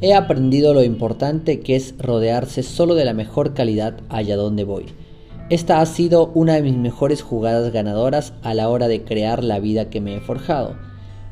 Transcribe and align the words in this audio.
he 0.00 0.14
aprendido 0.14 0.74
lo 0.74 0.82
importante 0.82 1.60
que 1.60 1.76
es 1.76 1.94
rodearse 1.98 2.62
solo 2.62 2.94
de 2.94 3.04
la 3.04 3.14
mejor 3.14 3.54
calidad 3.54 4.00
allá 4.08 4.36
donde 4.36 4.64
voy. 4.64 4.86
Esta 5.48 5.80
ha 5.80 5.86
sido 5.86 6.32
una 6.34 6.54
de 6.54 6.62
mis 6.62 6.76
mejores 6.76 7.22
jugadas 7.22 7.72
ganadoras 7.72 8.34
a 8.42 8.52
la 8.52 8.68
hora 8.68 8.88
de 8.88 9.04
crear 9.04 9.44
la 9.44 9.60
vida 9.60 9.88
que 9.88 10.00
me 10.00 10.16
he 10.16 10.20
forjado. 10.20 10.74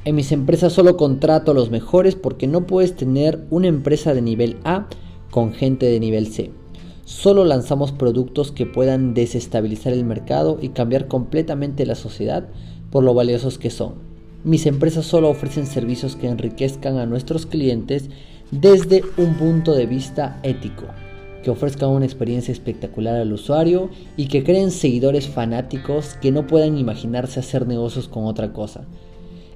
En 0.04 0.14
mis 0.14 0.32
empresas 0.32 0.72
solo 0.72 0.96
contrato 0.96 1.50
a 1.50 1.54
los 1.54 1.70
mejores 1.70 2.14
porque 2.14 2.46
no 2.46 2.66
puedes 2.66 2.94
tener 2.94 3.44
una 3.50 3.68
empresa 3.68 4.14
de 4.14 4.22
nivel 4.22 4.58
A 4.64 4.86
con 5.30 5.52
gente 5.52 5.86
de 5.86 5.98
nivel 5.98 6.28
C. 6.28 6.52
Solo 7.04 7.44
lanzamos 7.44 7.92
productos 7.92 8.52
que 8.52 8.66
puedan 8.66 9.14
desestabilizar 9.14 9.92
el 9.92 10.04
mercado 10.04 10.58
y 10.60 10.70
cambiar 10.70 11.08
completamente 11.08 11.84
la 11.84 11.96
sociedad 11.96 12.48
por 12.90 13.02
lo 13.02 13.14
valiosos 13.14 13.58
que 13.58 13.70
son. 13.70 13.94
Mis 14.44 14.66
empresas 14.66 15.06
solo 15.06 15.30
ofrecen 15.30 15.66
servicios 15.66 16.16
que 16.16 16.28
enriquezcan 16.28 16.98
a 16.98 17.06
nuestros 17.06 17.46
clientes 17.46 18.10
desde 18.50 19.02
un 19.16 19.34
punto 19.34 19.74
de 19.74 19.86
vista 19.86 20.38
ético 20.42 20.84
que 21.44 21.50
ofrezcan 21.50 21.90
una 21.90 22.06
experiencia 22.06 22.50
espectacular 22.50 23.16
al 23.16 23.32
usuario 23.32 23.90
y 24.16 24.26
que 24.26 24.42
creen 24.42 24.70
seguidores 24.70 25.28
fanáticos 25.28 26.14
que 26.20 26.32
no 26.32 26.46
puedan 26.46 26.78
imaginarse 26.78 27.38
hacer 27.38 27.68
negocios 27.68 28.08
con 28.08 28.24
otra 28.24 28.52
cosa. 28.52 28.86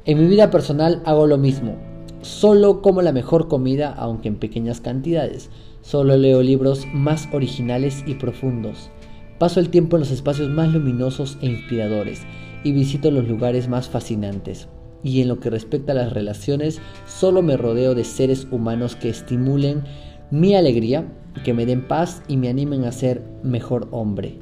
En 0.04 0.18
mi 0.18 0.26
vida 0.26 0.50
personal 0.50 1.02
hago 1.06 1.26
lo 1.26 1.38
mismo. 1.38 1.76
Solo 2.20 2.82
como 2.82 3.00
la 3.00 3.12
mejor 3.12 3.48
comida, 3.48 3.94
aunque 3.96 4.28
en 4.28 4.36
pequeñas 4.36 4.80
cantidades. 4.80 5.50
Solo 5.80 6.16
leo 6.16 6.42
libros 6.42 6.86
más 6.92 7.28
originales 7.32 8.04
y 8.06 8.14
profundos. 8.14 8.90
Paso 9.38 9.58
el 9.58 9.70
tiempo 9.70 9.96
en 9.96 10.00
los 10.00 10.10
espacios 10.10 10.50
más 10.50 10.72
luminosos 10.72 11.38
e 11.40 11.46
inspiradores 11.46 12.22
y 12.64 12.72
visito 12.72 13.10
los 13.10 13.26
lugares 13.26 13.68
más 13.68 13.88
fascinantes. 13.88 14.68
Y 15.02 15.20
en 15.20 15.28
lo 15.28 15.40
que 15.40 15.50
respecta 15.50 15.92
a 15.92 15.96
las 15.96 16.12
relaciones, 16.12 16.80
solo 17.06 17.42
me 17.42 17.56
rodeo 17.56 17.94
de 17.94 18.04
seres 18.04 18.46
humanos 18.50 18.96
que 18.96 19.08
estimulen 19.08 19.84
mi 20.30 20.54
alegría, 20.54 21.06
que 21.44 21.54
me 21.54 21.66
den 21.66 21.86
paz 21.86 22.22
y 22.28 22.36
me 22.36 22.48
animen 22.48 22.84
a 22.84 22.92
ser 22.92 23.22
mejor 23.42 23.88
hombre. 23.90 24.38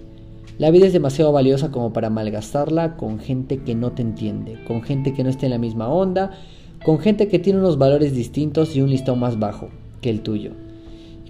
La 0.58 0.70
vida 0.70 0.86
es 0.86 0.94
demasiado 0.94 1.32
valiosa 1.32 1.70
como 1.70 1.92
para 1.92 2.08
malgastarla 2.08 2.96
con 2.96 3.18
gente 3.18 3.58
que 3.58 3.74
no 3.74 3.92
te 3.92 4.00
entiende, 4.00 4.58
con 4.66 4.82
gente 4.82 5.12
que 5.12 5.22
no 5.22 5.28
está 5.28 5.44
en 5.44 5.52
la 5.52 5.58
misma 5.58 5.88
onda, 5.88 6.30
con 6.82 6.98
gente 6.98 7.28
que 7.28 7.38
tiene 7.38 7.58
unos 7.58 7.76
valores 7.76 8.14
distintos 8.14 8.74
y 8.74 8.80
un 8.80 8.88
listón 8.88 9.18
más 9.18 9.38
bajo 9.38 9.68
que 10.00 10.08
el 10.08 10.22
tuyo, 10.22 10.52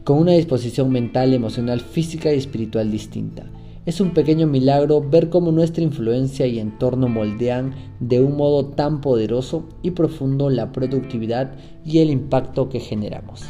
con 0.04 0.18
una 0.18 0.32
disposición 0.32 0.90
mental, 0.92 1.34
emocional, 1.34 1.80
física 1.80 2.32
y 2.32 2.38
espiritual 2.38 2.90
distinta. 2.90 3.44
Es 3.86 4.00
un 4.00 4.10
pequeño 4.10 4.48
milagro 4.48 5.00
ver 5.00 5.30
cómo 5.30 5.52
nuestra 5.52 5.84
influencia 5.84 6.44
y 6.48 6.58
entorno 6.58 7.08
moldean 7.08 7.72
de 8.00 8.20
un 8.20 8.36
modo 8.36 8.66
tan 8.66 9.00
poderoso 9.00 9.68
y 9.80 9.92
profundo 9.92 10.50
la 10.50 10.72
productividad 10.72 11.54
y 11.84 12.00
el 12.00 12.10
impacto 12.10 12.68
que 12.68 12.80
generamos. 12.80 13.44